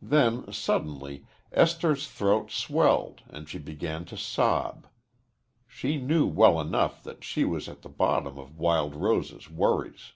Then, 0.00 0.52
suddenly, 0.52 1.26
Esther's 1.50 2.06
throat 2.08 2.52
swelled 2.52 3.22
and 3.28 3.48
she 3.48 3.58
began 3.58 4.04
to 4.04 4.16
sob. 4.16 4.86
She 5.66 5.96
knew 5.98 6.24
well 6.24 6.60
enough 6.60 7.02
that 7.02 7.24
she 7.24 7.44
was 7.44 7.68
at 7.68 7.82
the 7.82 7.88
bottom 7.88 8.38
of 8.38 8.56
Wild 8.60 8.94
Rose's 8.94 9.50
worries. 9.50 10.12